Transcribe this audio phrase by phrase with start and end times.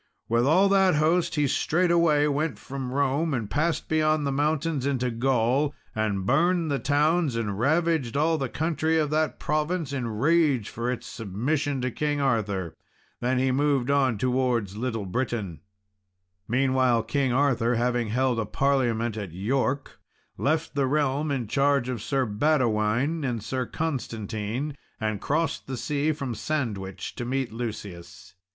[0.27, 5.11] With all that host he straightway went from Rome, and passed beyond the mountains into
[5.11, 10.69] Gaul, and burned the towns and ravaged all the country of that province, in rage
[10.69, 12.75] for its submission to King Arthur.
[13.19, 15.59] Then he moved on towards Little Britain.
[16.47, 19.99] Meanwhile, King Arthur having held a parliament at York,
[20.35, 26.11] left the realm in charge of Sir Badewine and Sir Constantine, and crossed the sea
[26.11, 28.33] from Sandwich to meet Lucius.